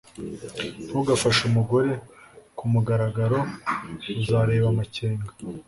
Ntugafashe 0.87 1.41
umugore 1.49 1.91
kumugaragaro 2.57 3.39
Uzareba 4.21 4.67
amakenga 4.73 5.29